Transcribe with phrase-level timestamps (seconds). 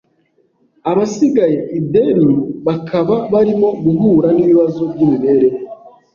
[0.91, 2.35] abasigaye i Delhi
[2.67, 5.57] bakaba barimo guhura n’ibibazo by’imibereho.